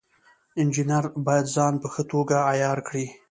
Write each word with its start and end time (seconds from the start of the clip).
انجینر 0.59 1.05
باید 1.25 1.45
ځان 1.55 1.73
په 1.81 1.87
ښه 1.93 2.03
توګه 2.11 2.35
عیار 2.51 2.79
کړي. 2.87 3.05